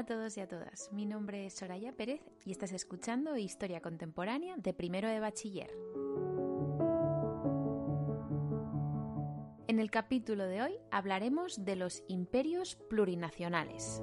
[0.00, 4.56] A todos y a todas, mi nombre es Soraya Pérez y estás escuchando Historia Contemporánea
[4.56, 5.70] de Primero de Bachiller.
[9.68, 14.00] En el capítulo de hoy hablaremos de los imperios plurinacionales.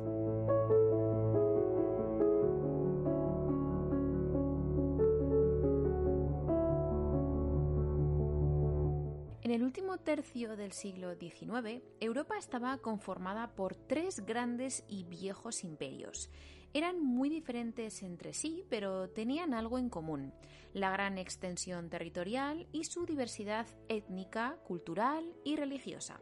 [9.48, 15.64] En el último tercio del siglo XIX, Europa estaba conformada por tres grandes y viejos
[15.64, 16.30] imperios.
[16.74, 20.34] Eran muy diferentes entre sí, pero tenían algo en común,
[20.74, 26.20] la gran extensión territorial y su diversidad étnica, cultural y religiosa.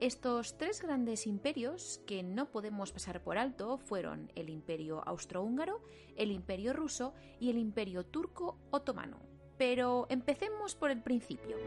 [0.00, 5.84] Estos tres grandes imperios que no podemos pasar por alto fueron el imperio austrohúngaro,
[6.16, 9.29] el imperio ruso y el imperio turco otomano.
[9.60, 11.58] Pero empecemos por el principio.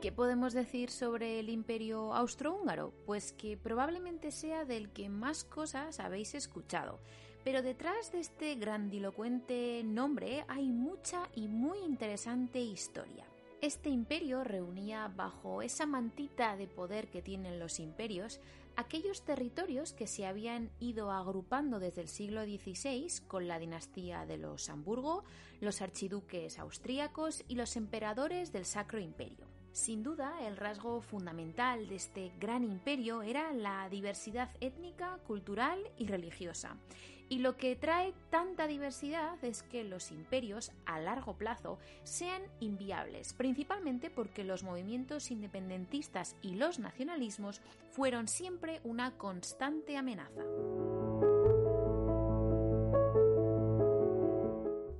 [0.00, 2.92] ¿Qué podemos decir sobre el imperio austrohúngaro?
[3.04, 7.00] Pues que probablemente sea del que más cosas habéis escuchado.
[7.42, 13.24] Pero detrás de este grandilocuente nombre hay mucha y muy interesante historia.
[13.60, 18.40] Este imperio reunía bajo esa mantita de poder que tienen los imperios
[18.76, 24.38] aquellos territorios que se habían ido agrupando desde el siglo XVI con la dinastía de
[24.38, 25.24] los Hamburgo,
[25.60, 29.46] los archiduques austríacos y los emperadores del Sacro Imperio.
[29.72, 36.06] Sin duda, el rasgo fundamental de este gran imperio era la diversidad étnica, cultural y
[36.06, 36.76] religiosa.
[37.28, 43.32] Y lo que trae tanta diversidad es que los imperios a largo plazo sean inviables,
[43.32, 47.60] principalmente porque los movimientos independentistas y los nacionalismos
[47.90, 50.42] fueron siempre una constante amenaza.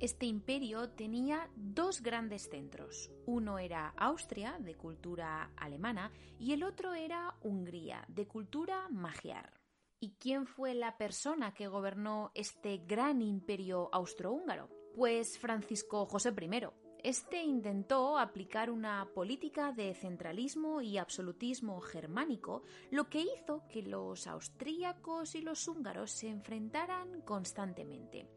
[0.03, 3.09] Este imperio tenía dos grandes centros.
[3.25, 9.62] Uno era Austria, de cultura alemana, y el otro era Hungría, de cultura magiar.
[10.03, 14.67] ¿Y quién fue la persona que gobernó este gran imperio austrohúngaro?
[14.93, 16.67] Pues Francisco José I,
[17.01, 24.27] este intentó aplicar una política de centralismo y absolutismo germánico, lo que hizo que los
[24.27, 28.27] austríacos y los húngaros se enfrentaran constantemente.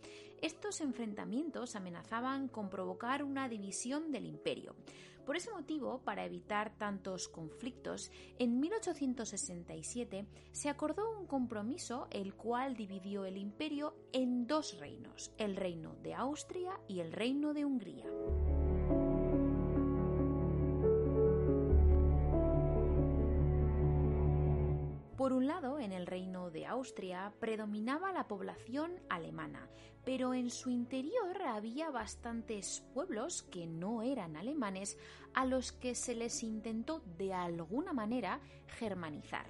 [0.40, 4.76] Estos enfrentamientos amenazaban con provocar una división del imperio.
[5.26, 12.76] Por ese motivo, para evitar tantos conflictos, en 1867 se acordó un compromiso el cual
[12.76, 18.06] dividió el imperio en dos reinos, el reino de Austria y el reino de Hungría.
[25.16, 29.66] Por un lado, en el reino de Austria predominaba la población alemana,
[30.04, 34.98] pero en su interior había bastantes pueblos que no eran alemanes
[35.32, 38.40] a los que se les intentó de alguna manera
[38.78, 39.46] germanizar.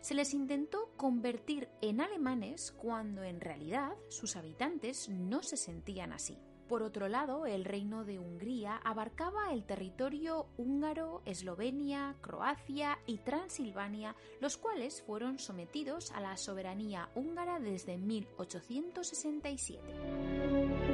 [0.00, 6.36] Se les intentó convertir en alemanes cuando en realidad sus habitantes no se sentían así.
[6.74, 14.16] Por otro lado, el reino de Hungría abarcaba el territorio húngaro, Eslovenia, Croacia y Transilvania,
[14.40, 20.93] los cuales fueron sometidos a la soberanía húngara desde 1867.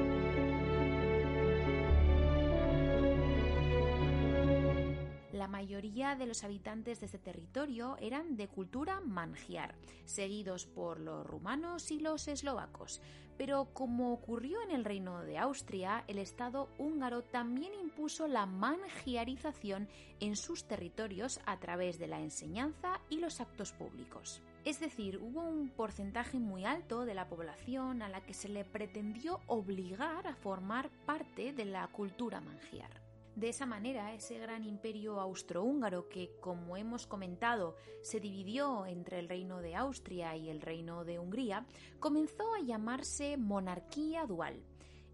[5.51, 9.75] Mayoría de los habitantes de este territorio eran de cultura mangiar,
[10.07, 13.03] seguidos por los rumanos y los eslovacos.
[13.37, 19.89] Pero como ocurrió en el Reino de Austria, el Estado húngaro también impuso la mangiarización
[20.21, 24.43] en sus territorios a través de la enseñanza y los actos públicos.
[24.65, 28.65] Es decir, hubo un porcentaje muy alto de la población a la que se le
[28.65, 33.10] pretendió obligar a formar parte de la cultura mangiar.
[33.37, 39.29] De esa manera, ese gran imperio austrohúngaro que, como hemos comentado, se dividió entre el
[39.29, 41.67] reino de Austria y el reino de Hungría,
[42.01, 44.63] comenzó a llamarse monarquía dual.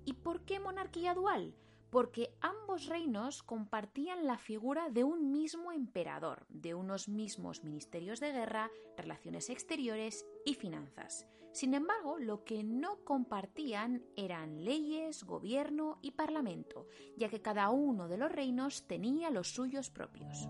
[0.05, 1.55] ¿Y por qué monarquía dual?
[1.91, 8.33] porque ambos reinos compartían la figura de un mismo emperador, de unos mismos ministerios de
[8.33, 11.27] guerra, relaciones exteriores y finanzas.
[11.57, 16.87] Sin embargo, lo que no compartían eran leyes, gobierno y parlamento,
[17.17, 20.47] ya que cada uno de los reinos tenía los suyos propios.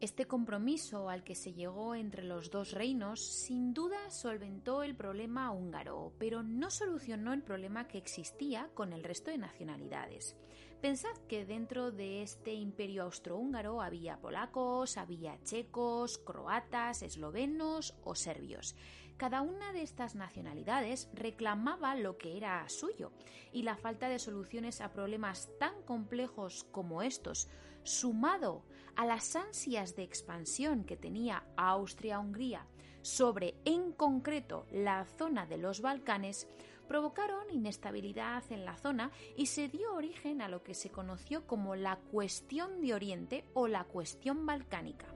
[0.00, 5.50] Este compromiso al que se llegó entre los dos reinos sin duda solventó el problema
[5.50, 10.36] húngaro, pero no solucionó el problema que existía con el resto de nacionalidades.
[10.84, 18.76] Pensad que dentro de este imperio austrohúngaro había polacos, había checos, croatas, eslovenos o serbios.
[19.16, 23.12] Cada una de estas nacionalidades reclamaba lo que era suyo
[23.50, 27.48] y la falta de soluciones a problemas tan complejos como estos,
[27.82, 28.62] sumado
[28.94, 32.66] a las ansias de expansión que tenía Austria-Hungría
[33.00, 36.46] sobre, en concreto, la zona de los Balcanes,
[36.88, 41.76] provocaron inestabilidad en la zona y se dio origen a lo que se conoció como
[41.76, 45.06] la cuestión de Oriente o la cuestión balcánica.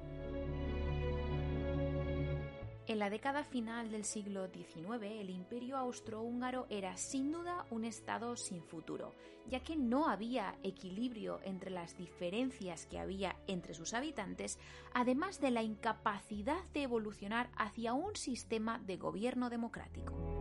[2.89, 8.35] En la década final del siglo XIX, el imperio austrohúngaro era sin duda un estado
[8.35, 9.15] sin futuro,
[9.47, 14.59] ya que no había equilibrio entre las diferencias que había entre sus habitantes,
[14.95, 20.38] además de la incapacidad de evolucionar hacia un sistema de gobierno democrático.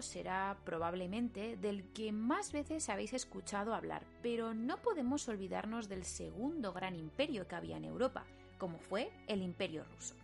[0.00, 6.72] Será probablemente del que más veces habéis escuchado hablar, pero no podemos olvidarnos del segundo
[6.72, 8.24] gran imperio que había en Europa,
[8.56, 10.14] como fue el imperio ruso.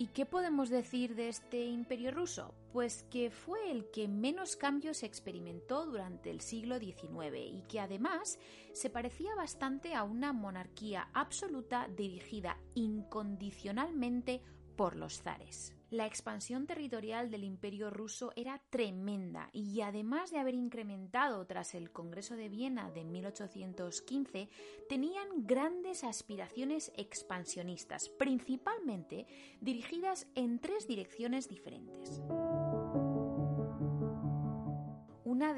[0.00, 2.54] ¿Y qué podemos decir de este imperio ruso?
[2.72, 8.38] Pues que fue el que menos cambios experimentó durante el siglo XIX y que además
[8.72, 14.40] se parecía bastante a una monarquía absoluta dirigida incondicionalmente
[14.76, 15.77] por los zares.
[15.90, 21.90] La expansión territorial del imperio ruso era tremenda y además de haber incrementado tras el
[21.90, 24.50] Congreso de Viena de 1815,
[24.90, 29.26] tenían grandes aspiraciones expansionistas, principalmente
[29.62, 32.20] dirigidas en tres direcciones diferentes.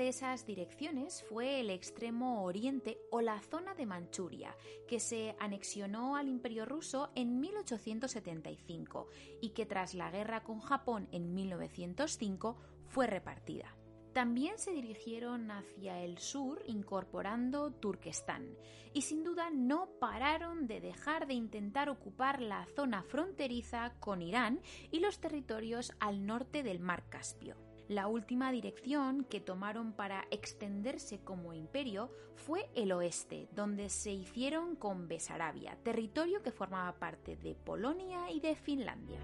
[0.01, 4.57] De esas direcciones fue el extremo oriente o la zona de Manchuria,
[4.89, 9.09] que se anexionó al Imperio ruso en 1875
[9.43, 12.57] y que tras la guerra con Japón en 1905
[12.87, 13.77] fue repartida.
[14.15, 18.57] También se dirigieron hacia el sur incorporando Turquestán
[18.95, 24.63] y sin duda no pararon de dejar de intentar ocupar la zona fronteriza con Irán
[24.91, 27.70] y los territorios al norte del mar Caspio.
[27.91, 34.77] La última dirección que tomaron para extenderse como imperio fue el oeste, donde se hicieron
[34.77, 39.19] con Besarabia, territorio que formaba parte de Polonia y de Finlandia.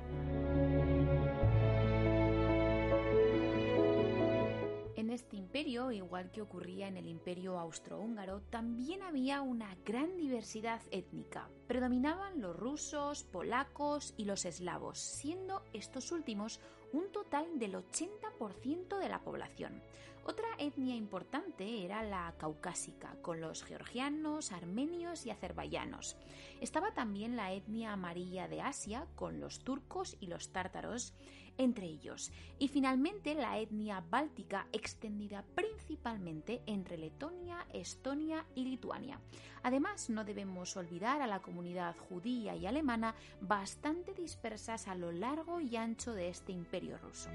[5.17, 11.51] Este imperio, igual que ocurría en el imperio austrohúngaro, también había una gran diversidad étnica.
[11.67, 16.61] Predominaban los rusos, polacos y los eslavos, siendo estos últimos
[16.93, 19.83] un total del 80% de la población.
[20.25, 26.17] Otra etnia importante era la caucásica, con los georgianos, armenios y azerbaiyanos.
[26.61, 31.15] Estaba también la etnia amarilla de Asia, con los turcos y los tártaros,
[31.59, 32.33] entre ellos.
[32.59, 39.21] Y finalmente la etnia báltica, extendida principalmente entre Letonia, Estonia y Lituania.
[39.63, 45.61] Además, no debemos olvidar a la comunidad judía y alemana bastante dispersas a lo largo
[45.61, 47.31] y ancho de este imperio ruso.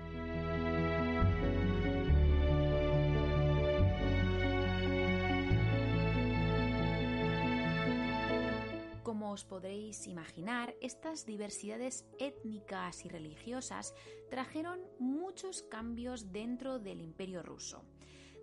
[9.31, 13.95] Os podréis imaginar, estas diversidades étnicas y religiosas
[14.29, 17.85] trajeron muchos cambios dentro del imperio ruso.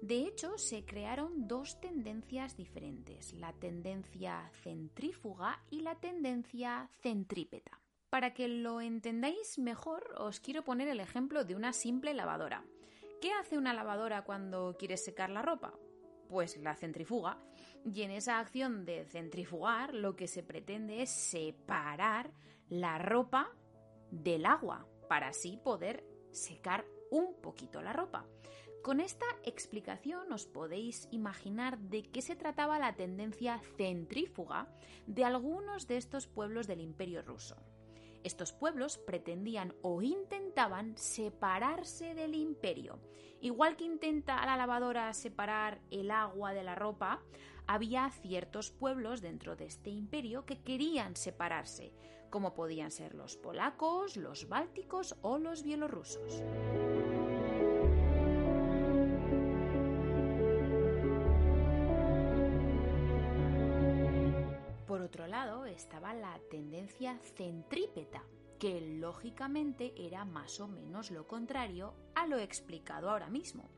[0.00, 7.82] De hecho, se crearon dos tendencias diferentes, la tendencia centrífuga y la tendencia centrípeta.
[8.08, 12.64] Para que lo entendáis mejor, os quiero poner el ejemplo de una simple lavadora.
[13.20, 15.74] ¿Qué hace una lavadora cuando quiere secar la ropa?
[16.30, 17.38] Pues la centrifuga
[17.84, 22.32] y en esa acción de centrifugar lo que se pretende es separar
[22.68, 23.50] la ropa
[24.10, 28.26] del agua para así poder secar un poquito la ropa.
[28.82, 34.68] Con esta explicación os podéis imaginar de qué se trataba la tendencia centrífuga
[35.06, 37.56] de algunos de estos pueblos del Imperio ruso.
[38.24, 42.98] Estos pueblos pretendían o intentaban separarse del imperio.
[43.40, 47.22] Igual que intenta la lavadora separar el agua de la ropa,
[47.68, 51.92] había ciertos pueblos dentro de este imperio que querían separarse,
[52.30, 56.42] como podían ser los polacos, los bálticos o los bielorrusos.
[64.86, 68.22] Por otro lado, estaba la tendencia centrípeta,
[68.58, 73.68] que lógicamente era más o menos lo contrario a lo explicado ahora mismo.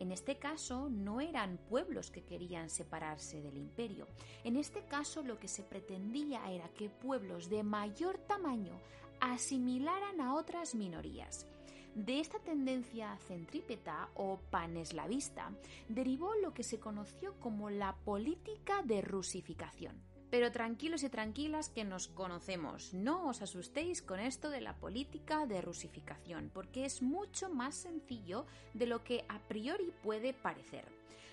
[0.00, 4.06] En este caso no eran pueblos que querían separarse del imperio.
[4.44, 8.78] En este caso lo que se pretendía era que pueblos de mayor tamaño
[9.20, 11.46] asimilaran a otras minorías.
[11.94, 15.50] De esta tendencia centrípeta o paneslavista
[15.88, 20.07] derivó lo que se conoció como la política de rusificación.
[20.30, 25.46] Pero tranquilos y tranquilas que nos conocemos, no os asustéis con esto de la política
[25.46, 28.44] de rusificación, porque es mucho más sencillo
[28.74, 30.84] de lo que a priori puede parecer.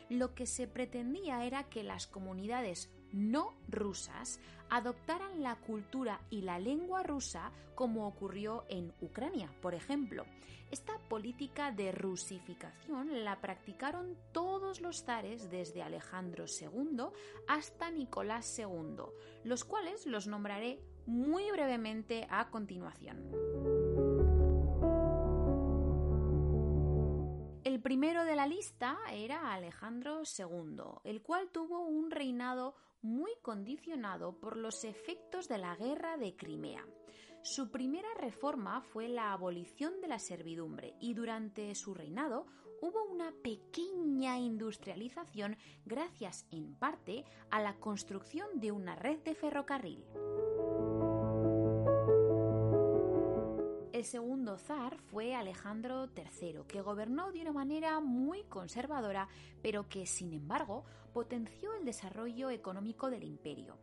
[0.09, 6.59] Lo que se pretendía era que las comunidades no rusas adoptaran la cultura y la
[6.59, 10.25] lengua rusa como ocurrió en Ucrania, por ejemplo.
[10.71, 17.05] Esta política de rusificación la practicaron todos los zares desde Alejandro II
[17.47, 19.03] hasta Nicolás II,
[19.43, 23.31] los cuales los nombraré muy brevemente a continuación.
[27.63, 34.39] El primero de la lista era Alejandro II, el cual tuvo un reinado muy condicionado
[34.39, 36.83] por los efectos de la guerra de Crimea.
[37.43, 42.47] Su primera reforma fue la abolición de la servidumbre y durante su reinado
[42.81, 50.03] hubo una pequeña industrialización gracias en parte a la construcción de una red de ferrocarril.
[53.95, 59.29] El segundo zar fue Alejandro III, que gobernó de una manera muy conservadora,
[59.61, 60.83] pero que, sin embargo,
[61.13, 63.77] potenció el desarrollo económico del imperio.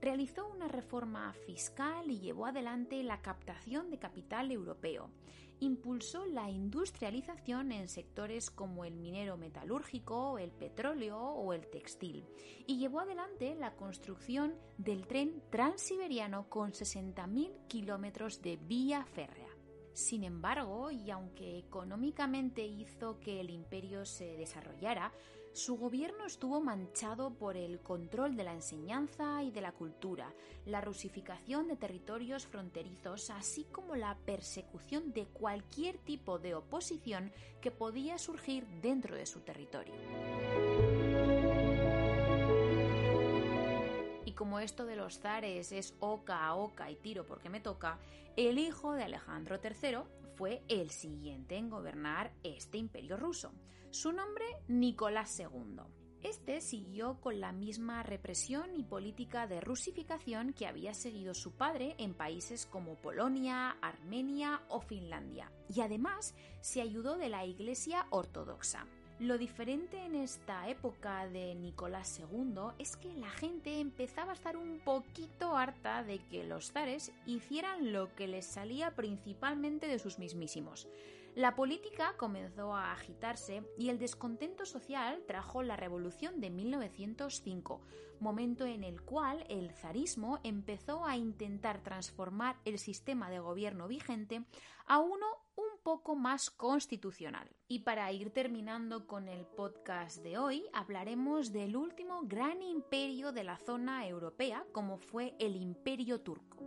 [0.00, 5.10] Realizó una reforma fiscal y llevó adelante la captación de capital europeo.
[5.58, 12.24] Impulsó la industrialización en sectores como el minero metalúrgico, el petróleo o el textil.
[12.66, 19.39] Y llevó adelante la construcción del tren transiberiano con 60.000 kilómetros de vía férrea.
[20.00, 25.12] Sin embargo, y aunque económicamente hizo que el imperio se desarrollara,
[25.52, 30.32] su gobierno estuvo manchado por el control de la enseñanza y de la cultura,
[30.64, 37.30] la rusificación de territorios fronterizos, así como la persecución de cualquier tipo de oposición
[37.60, 39.92] que podía surgir dentro de su territorio.
[44.30, 47.98] Y como esto de los zares es oca a oca y tiro porque me toca,
[48.36, 50.04] el hijo de Alejandro III
[50.36, 53.52] fue el siguiente en gobernar este imperio ruso.
[53.90, 55.80] Su nombre, Nicolás II.
[56.22, 61.96] Este siguió con la misma represión y política de rusificación que había seguido su padre
[61.98, 68.86] en países como Polonia, Armenia o Finlandia, y además se ayudó de la Iglesia Ortodoxa.
[69.20, 74.56] Lo diferente en esta época de Nicolás II es que la gente empezaba a estar
[74.56, 80.18] un poquito harta de que los zares hicieran lo que les salía principalmente de sus
[80.18, 80.88] mismísimos.
[81.34, 87.82] La política comenzó a agitarse y el descontento social trajo la revolución de 1905,
[88.20, 94.46] momento en el cual el zarismo empezó a intentar transformar el sistema de gobierno vigente
[94.86, 95.39] a uno un
[95.82, 97.48] poco más constitucional.
[97.68, 103.44] Y para ir terminando con el podcast de hoy, hablaremos del último gran imperio de
[103.44, 106.58] la zona europea, como fue el Imperio Turco.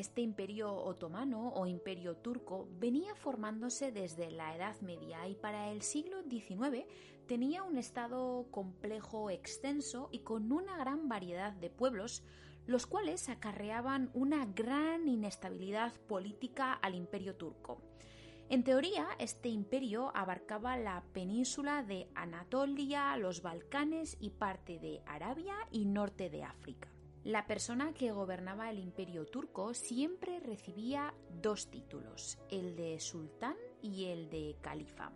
[0.00, 5.82] Este imperio otomano o imperio turco venía formándose desde la Edad Media y para el
[5.82, 6.86] siglo XIX
[7.26, 12.24] tenía un estado complejo extenso y con una gran variedad de pueblos
[12.70, 17.82] los cuales acarreaban una gran inestabilidad política al imperio turco.
[18.48, 25.54] En teoría, este imperio abarcaba la península de Anatolia, los Balcanes y parte de Arabia
[25.72, 26.88] y norte de África.
[27.24, 31.12] La persona que gobernaba el imperio turco siempre recibía
[31.42, 35.10] dos títulos, el de sultán y el de califa.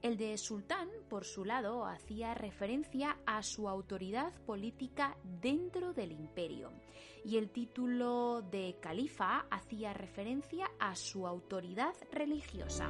[0.00, 6.70] El de sultán, por su lado, hacía referencia a su autoridad política dentro del imperio
[7.24, 12.88] y el título de califa hacía referencia a su autoridad religiosa.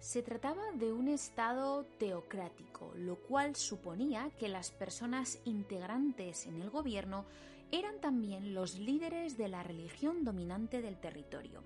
[0.00, 6.70] Se trataba de un Estado teocrático, lo cual suponía que las personas integrantes en el
[6.70, 7.24] gobierno
[7.72, 11.62] eran también los líderes de la religión dominante del territorio.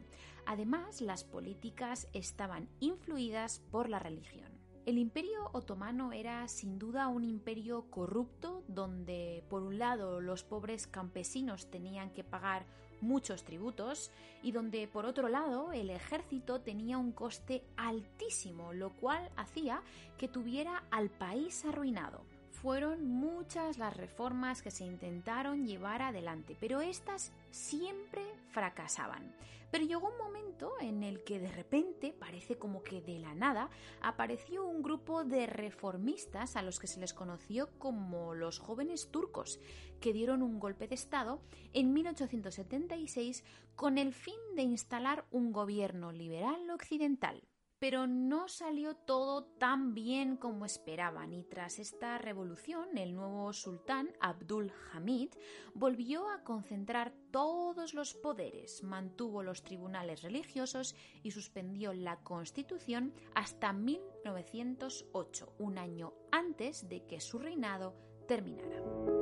[0.46, 4.46] Además, las políticas estaban influidas por la religión.
[4.86, 10.86] El imperio otomano era sin duda un imperio corrupto donde por un lado los pobres
[10.86, 12.66] campesinos tenían que pagar
[13.00, 14.12] muchos tributos
[14.44, 19.82] y donde por otro lado el ejército tenía un coste altísimo, lo cual hacía
[20.18, 22.35] que tuviera al país arruinado.
[22.66, 29.32] Fueron muchas las reformas que se intentaron llevar adelante, pero estas siempre fracasaban.
[29.70, 33.70] Pero llegó un momento en el que de repente, parece como que de la nada,
[34.02, 39.60] apareció un grupo de reformistas a los que se les conoció como los jóvenes turcos,
[40.00, 41.40] que dieron un golpe de Estado
[41.72, 43.44] en 1876
[43.76, 47.44] con el fin de instalar un gobierno liberal occidental.
[47.78, 54.12] Pero no salió todo tan bien como esperaban y tras esta revolución el nuevo sultán
[54.20, 55.30] Abdul Hamid
[55.74, 63.72] volvió a concentrar todos los poderes, mantuvo los tribunales religiosos y suspendió la constitución hasta
[63.72, 67.94] 1908, un año antes de que su reinado
[68.26, 69.15] terminara.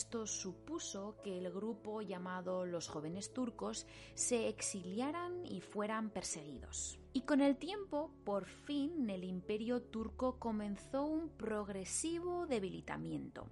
[0.00, 6.98] Esto supuso que el grupo llamado los jóvenes turcos se exiliaran y fueran perseguidos.
[7.12, 13.46] Y con el tiempo, por fin, el imperio turco comenzó un progresivo debilitamiento.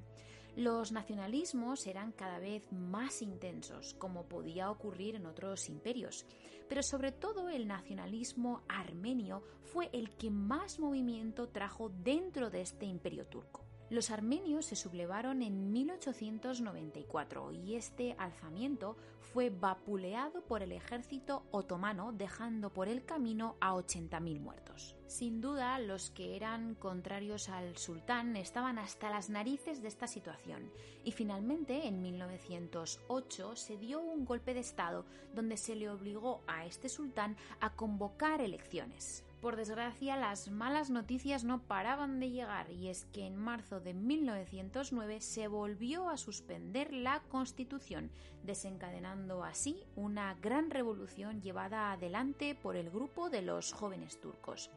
[0.56, 6.24] Los nacionalismos eran cada vez más intensos, como podía ocurrir en otros imperios,
[6.66, 12.86] pero sobre todo el nacionalismo armenio fue el que más movimiento trajo dentro de este
[12.86, 13.67] imperio turco.
[13.90, 18.96] Los armenios se sublevaron en 1894 y este alzamiento
[19.32, 24.94] fue vapuleado por el ejército otomano dejando por el camino a 80.000 muertos.
[25.06, 30.70] Sin duda, los que eran contrarios al sultán estaban hasta las narices de esta situación
[31.02, 36.66] y finalmente en 1908 se dio un golpe de Estado donde se le obligó a
[36.66, 39.24] este sultán a convocar elecciones.
[39.40, 43.94] Por desgracia, las malas noticias no paraban de llegar y es que en marzo de
[43.94, 48.10] 1909 se volvió a suspender la Constitución,
[48.42, 54.70] desencadenando así una gran revolución llevada adelante por el grupo de los jóvenes turcos.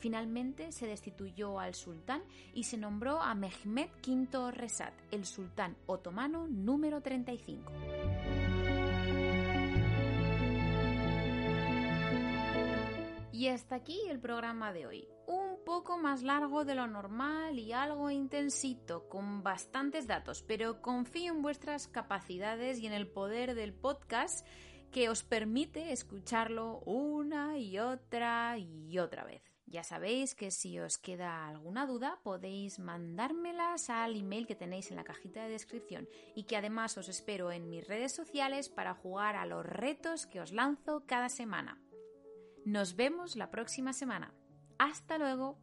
[0.00, 6.48] Finalmente se destituyó al sultán y se nombró a Mehmed V Resat, el sultán otomano
[6.48, 7.70] número 35.
[13.40, 15.08] Y hasta aquí el programa de hoy.
[15.26, 21.32] Un poco más largo de lo normal y algo intensito, con bastantes datos, pero confío
[21.32, 24.46] en vuestras capacidades y en el poder del podcast
[24.92, 29.42] que os permite escucharlo una y otra y otra vez.
[29.64, 34.98] Ya sabéis que si os queda alguna duda podéis mandármelas al email que tenéis en
[34.98, 39.36] la cajita de descripción y que además os espero en mis redes sociales para jugar
[39.36, 41.80] a los retos que os lanzo cada semana.
[42.64, 44.34] Nos vemos la próxima semana.
[44.78, 45.58] Hasta luego.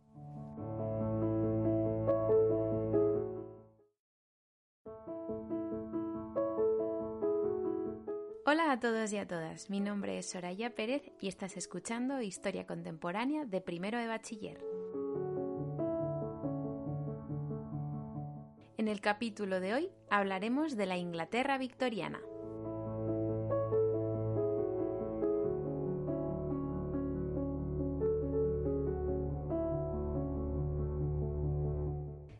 [8.45, 12.65] Hola a todos y a todas, mi nombre es Soraya Pérez y estás escuchando Historia
[12.65, 14.63] Contemporánea de Primero de Bachiller.
[18.77, 22.21] En el capítulo de hoy hablaremos de la Inglaterra victoriana.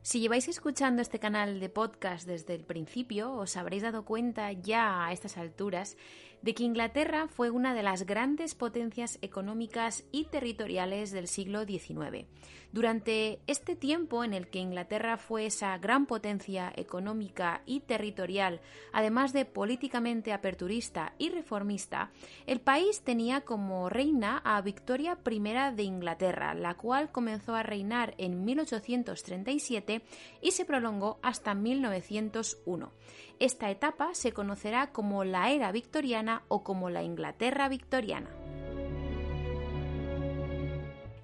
[0.08, 5.06] Si lleváis escuchando este canal de podcast desde el principio, os habréis dado cuenta ya
[5.06, 5.98] a estas alturas
[6.42, 12.26] de que Inglaterra fue una de las grandes potencias económicas y territoriales del siglo XIX.
[12.72, 18.62] Durante este tiempo en el que Inglaterra fue esa gran potencia económica y territorial,
[18.94, 22.12] además de políticamente aperturista y reformista,
[22.46, 28.14] el país tenía como reina a Victoria I de Inglaterra, la cual comenzó a reinar
[28.18, 29.97] en 1837
[30.42, 32.92] y se prolongó hasta 1901.
[33.40, 38.30] Esta etapa se conocerá como la era victoriana o como la Inglaterra victoriana.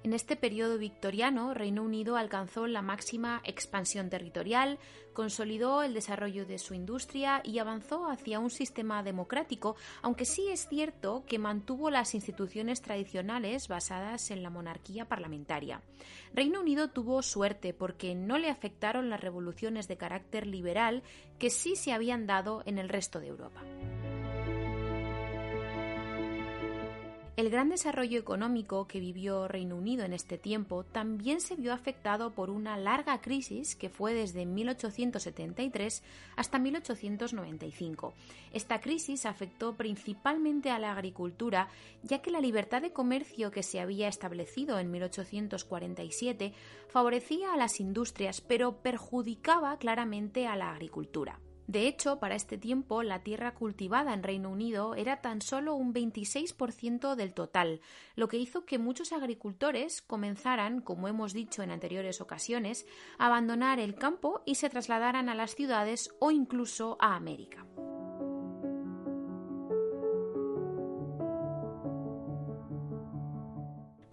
[0.04, 4.78] En este periodo victoriano, Reino Unido alcanzó la máxima expansión territorial,
[5.14, 10.68] consolidó el desarrollo de su industria y avanzó hacia un sistema democrático, aunque sí es
[10.68, 15.80] cierto que mantuvo las instituciones tradicionales basadas en la monarquía parlamentaria.
[16.34, 21.02] Reino Unido tuvo suerte porque no le afectaron las revoluciones de carácter liberal
[21.38, 23.62] que sí se habían dado en el resto de Europa.
[27.36, 32.30] El gran desarrollo económico que vivió Reino Unido en este tiempo también se vio afectado
[32.30, 36.04] por una larga crisis que fue desde 1873
[36.36, 38.14] hasta 1895.
[38.52, 41.68] Esta crisis afectó principalmente a la agricultura,
[42.04, 46.52] ya que la libertad de comercio que se había establecido en 1847
[46.86, 51.40] favorecía a las industrias, pero perjudicaba claramente a la agricultura.
[51.66, 55.94] De hecho, para este tiempo la tierra cultivada en Reino Unido era tan solo un
[55.94, 57.80] 26% del total,
[58.16, 62.86] lo que hizo que muchos agricultores comenzaran, como hemos dicho en anteriores ocasiones,
[63.18, 67.66] a abandonar el campo y se trasladaran a las ciudades o incluso a América.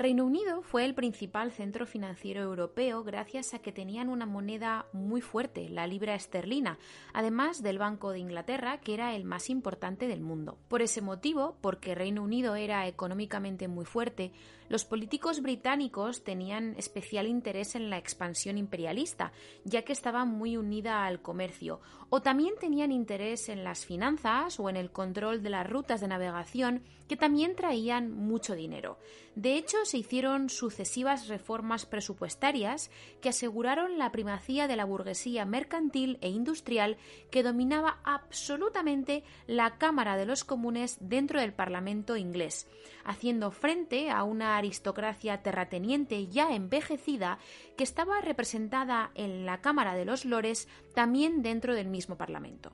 [0.01, 5.21] Reino Unido fue el principal centro financiero europeo gracias a que tenían una moneda muy
[5.21, 6.79] fuerte, la libra esterlina,
[7.13, 10.57] además del Banco de Inglaterra, que era el más importante del mundo.
[10.69, 14.31] Por ese motivo, porque Reino Unido era económicamente muy fuerte,
[14.71, 19.33] los políticos británicos tenían especial interés en la expansión imperialista,
[19.65, 24.69] ya que estaba muy unida al comercio, o también tenían interés en las finanzas o
[24.69, 28.97] en el control de las rutas de navegación, que también traían mucho dinero.
[29.35, 36.17] De hecho, se hicieron sucesivas reformas presupuestarias que aseguraron la primacía de la burguesía mercantil
[36.21, 36.95] e industrial
[37.29, 42.69] que dominaba absolutamente la Cámara de los Comunes dentro del Parlamento inglés,
[43.03, 47.37] haciendo frente a una aristocracia terrateniente ya envejecida
[47.75, 52.71] que estaba representada en la Cámara de los Lores también dentro del mismo Parlamento.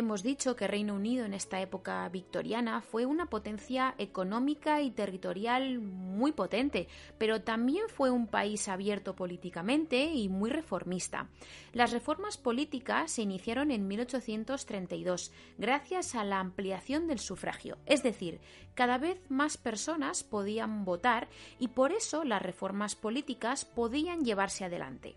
[0.00, 5.78] Hemos dicho que Reino Unido en esta época victoriana fue una potencia económica y territorial
[5.78, 11.28] muy potente, pero también fue un país abierto políticamente y muy reformista.
[11.74, 18.40] Las reformas políticas se iniciaron en 1832 gracias a la ampliación del sufragio, es decir,
[18.74, 25.14] cada vez más personas podían votar y por eso las reformas políticas podían llevarse adelante.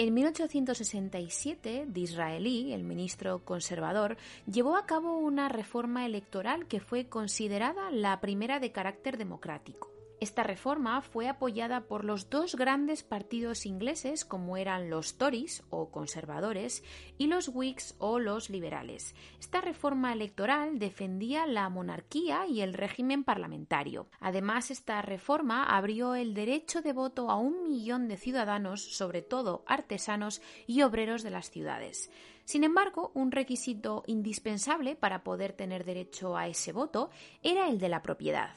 [0.00, 7.90] En 1867, Disraeli, el ministro conservador, llevó a cabo una reforma electoral que fue considerada
[7.90, 9.97] la primera de carácter democrático.
[10.20, 15.92] Esta reforma fue apoyada por los dos grandes partidos ingleses como eran los Tories o
[15.92, 16.82] conservadores
[17.18, 19.14] y los Whigs o los liberales.
[19.38, 24.08] Esta reforma electoral defendía la monarquía y el régimen parlamentario.
[24.18, 29.62] Además, esta reforma abrió el derecho de voto a un millón de ciudadanos, sobre todo
[29.66, 32.10] artesanos y obreros de las ciudades.
[32.44, 37.10] Sin embargo, un requisito indispensable para poder tener derecho a ese voto
[37.42, 38.56] era el de la propiedad.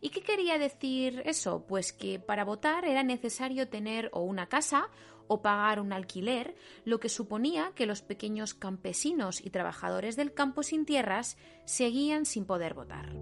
[0.00, 1.64] ¿Y qué quería decir eso?
[1.66, 4.88] Pues que para votar era necesario tener o una casa
[5.28, 10.62] o pagar un alquiler, lo que suponía que los pequeños campesinos y trabajadores del campo
[10.62, 13.12] sin tierras seguían sin poder votar.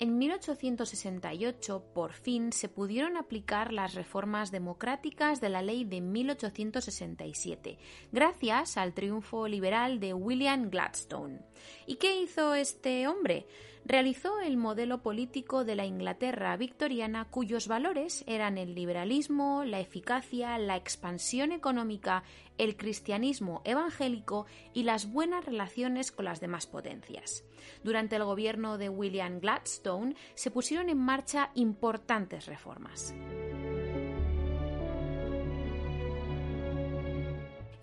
[0.00, 7.78] En 1868, por fin, se pudieron aplicar las reformas democráticas de la ley de 1867,
[8.10, 11.40] gracias al triunfo liberal de William Gladstone.
[11.86, 13.46] ¿Y qué hizo este hombre?
[13.84, 20.58] Realizó el modelo político de la Inglaterra victoriana cuyos valores eran el liberalismo, la eficacia,
[20.58, 22.24] la expansión económica,
[22.58, 27.44] el cristianismo evangélico y las buenas relaciones con las demás potencias.
[27.82, 33.14] Durante el gobierno de William Gladstone se pusieron en marcha importantes reformas.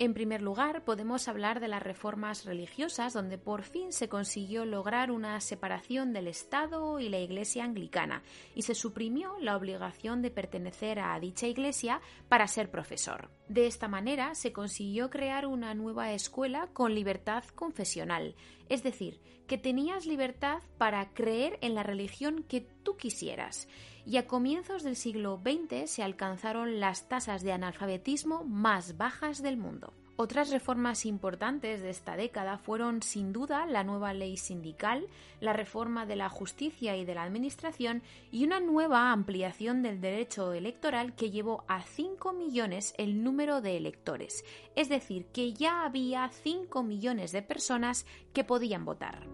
[0.02, 5.12] En primer lugar, podemos hablar de las reformas religiosas, donde por fin se consiguió lograr
[5.12, 8.24] una separación del Estado y la Iglesia anglicana,
[8.56, 13.30] y se suprimió la obligación de pertenecer a dicha Iglesia para ser profesor.
[13.48, 18.34] De esta manera se consiguió crear una nueva escuela con libertad confesional,
[18.70, 23.68] es decir, que tenías libertad para creer en la religión que tú quisieras
[24.06, 29.58] y a comienzos del siglo XX se alcanzaron las tasas de analfabetismo más bajas del
[29.58, 29.94] mundo.
[30.18, 35.08] Otras reformas importantes de esta década fueron sin duda la nueva ley sindical,
[35.40, 40.54] la reforma de la justicia y de la administración y una nueva ampliación del derecho
[40.54, 46.30] electoral que llevó a 5 millones el número de electores, es decir, que ya había
[46.30, 49.26] 5 millones de personas que podían votar.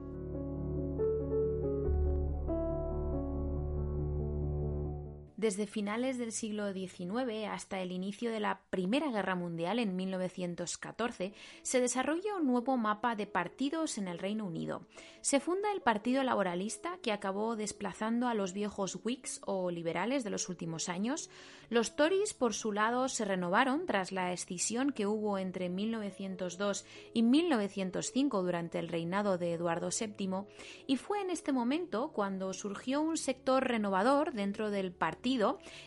[5.38, 11.32] Desde finales del siglo XIX hasta el inicio de la Primera Guerra Mundial en 1914
[11.62, 14.88] se desarrolla un nuevo mapa de partidos en el Reino Unido.
[15.22, 20.32] Se funda el Partido Laboralista que acabó desplazando a los viejos Whigs o liberales de
[20.32, 21.30] los últimos años.
[21.70, 27.22] Los Tories, por su lado, se renovaron tras la escisión que hubo entre 1902 y
[27.22, 30.48] 1905 durante el reinado de Eduardo VII
[30.88, 35.27] y fue en este momento cuando surgió un sector renovador dentro del partido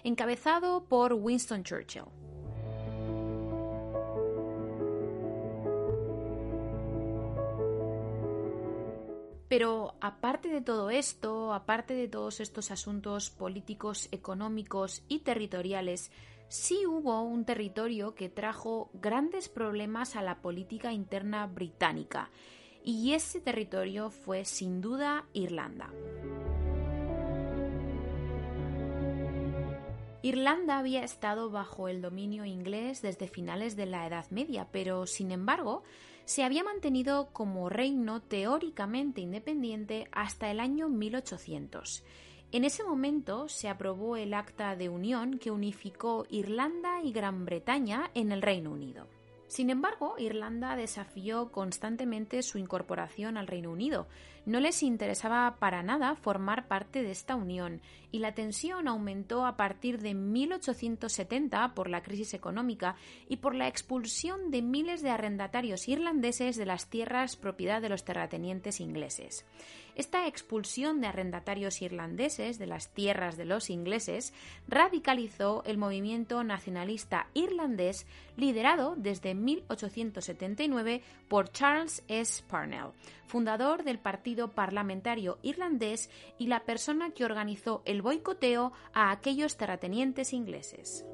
[0.04, 2.04] encabezado por Winston Churchill.
[9.48, 16.12] Pero aparte de todo esto, aparte de todos estos asuntos políticos, económicos y territoriales,
[16.46, 22.30] sí hubo un territorio que trajo grandes problemas a la política interna británica,
[22.84, 25.90] y ese territorio fue sin duda Irlanda.
[30.22, 35.30] Irlanda había estado bajo el dominio inglés desde finales de la Edad Media, pero sin
[35.30, 35.82] embargo
[36.26, 42.04] se había mantenido como reino teóricamente independiente hasta el año 1800.
[42.52, 48.10] En ese momento se aprobó el Acta de Unión que unificó Irlanda y Gran Bretaña
[48.14, 49.06] en el Reino Unido.
[49.50, 54.06] Sin embargo, Irlanda desafió constantemente su incorporación al Reino Unido.
[54.46, 59.56] No les interesaba para nada formar parte de esta unión y la tensión aumentó a
[59.56, 62.96] partir de 1870 por la crisis económica
[63.28, 68.04] y por la expulsión de miles de arrendatarios irlandeses de las tierras propiedad de los
[68.04, 69.44] terratenientes ingleses.
[69.94, 74.32] Esta expulsión de arrendatarios irlandeses de las tierras de los ingleses
[74.68, 82.42] radicalizó el movimiento nacionalista irlandés liderado desde 1879 por Charles S.
[82.48, 82.92] Parnell,
[83.26, 83.98] fundador del
[84.48, 91.04] Parlamentario Irlandés y la persona que organizó el boicoteo a aquellos terratenientes ingleses.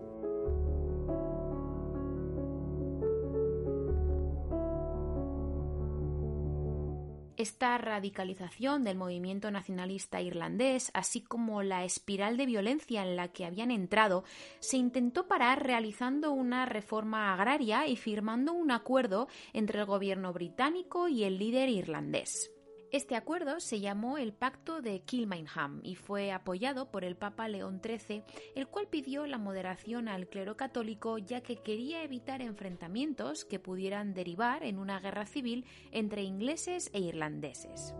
[7.37, 13.45] Esta radicalización del movimiento nacionalista irlandés, así como la espiral de violencia en la que
[13.45, 14.25] habían entrado,
[14.59, 21.09] se intentó parar realizando una reforma agraria y firmando un acuerdo entre el gobierno británico
[21.09, 22.56] y el líder irlandés.
[22.97, 27.83] Este acuerdo se llamó el Pacto de Kilmainham y fue apoyado por el Papa León
[27.85, 28.23] XIII,
[28.55, 34.15] el cual pidió la moderación al clero católico ya que quería evitar enfrentamientos que pudieran
[34.15, 37.95] derivar en una guerra civil entre ingleses e irlandeses.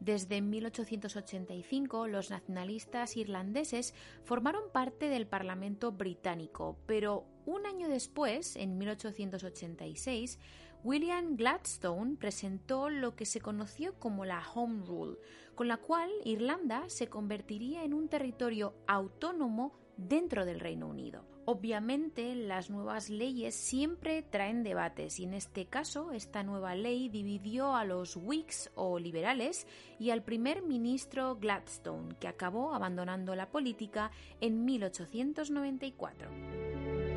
[0.00, 8.76] Desde 1885 los nacionalistas irlandeses formaron parte del Parlamento británico, pero un año después, en
[8.76, 10.38] 1886,
[10.84, 15.18] William Gladstone presentó lo que se conoció como la Home Rule,
[15.54, 21.24] con la cual Irlanda se convertiría en un territorio autónomo dentro del Reino Unido.
[21.46, 27.74] Obviamente, las nuevas leyes siempre traen debates y en este caso esta nueva ley dividió
[27.74, 29.66] a los Whigs o liberales
[29.98, 34.10] y al primer ministro Gladstone, que acabó abandonando la política
[34.40, 37.07] en 1894.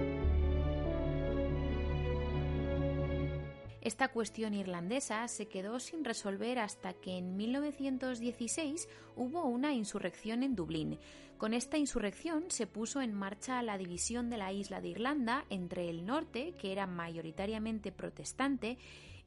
[3.81, 10.55] Esta cuestión irlandesa se quedó sin resolver hasta que en 1916 hubo una insurrección en
[10.55, 10.99] Dublín.
[11.39, 15.89] Con esta insurrección se puso en marcha la división de la isla de Irlanda entre
[15.89, 18.77] el norte, que era mayoritariamente protestante,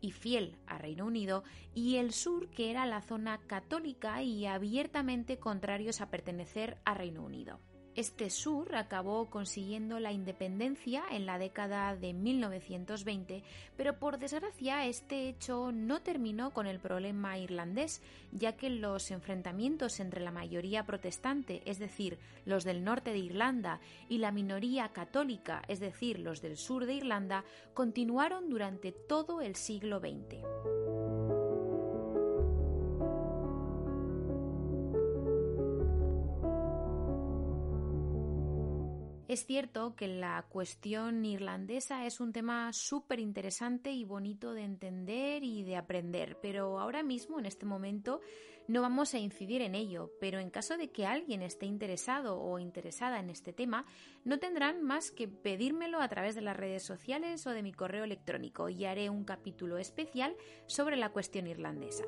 [0.00, 1.42] y fiel a Reino Unido,
[1.74, 7.24] y el sur, que era la zona católica y abiertamente contrarios a pertenecer a Reino
[7.24, 7.58] Unido.
[7.96, 13.44] Este sur acabó consiguiendo la independencia en la década de 1920,
[13.76, 18.02] pero por desgracia este hecho no terminó con el problema irlandés,
[18.32, 23.78] ya que los enfrentamientos entre la mayoría protestante, es decir, los del norte de Irlanda,
[24.08, 29.54] y la minoría católica, es decir, los del sur de Irlanda, continuaron durante todo el
[29.54, 31.33] siglo XX.
[39.34, 45.42] Es cierto que la cuestión irlandesa es un tema súper interesante y bonito de entender
[45.42, 48.20] y de aprender, pero ahora mismo, en este momento,
[48.68, 52.60] no vamos a incidir en ello, pero en caso de que alguien esté interesado o
[52.60, 53.86] interesada en este tema,
[54.22, 58.04] no tendrán más que pedírmelo a través de las redes sociales o de mi correo
[58.04, 62.04] electrónico y haré un capítulo especial sobre la cuestión irlandesa.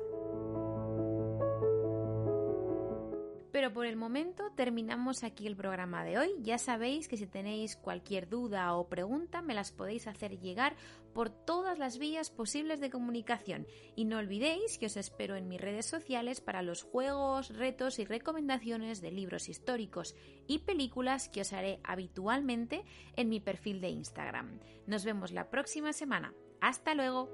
[3.57, 6.29] Pero por el momento terminamos aquí el programa de hoy.
[6.41, 10.75] Ya sabéis que si tenéis cualquier duda o pregunta me las podéis hacer llegar
[11.11, 13.65] por todas las vías posibles de comunicación.
[13.95, 18.05] Y no olvidéis que os espero en mis redes sociales para los juegos, retos y
[18.05, 20.15] recomendaciones de libros históricos
[20.45, 24.59] y películas que os haré habitualmente en mi perfil de Instagram.
[24.85, 26.31] Nos vemos la próxima semana.
[26.61, 27.27] Hasta luego.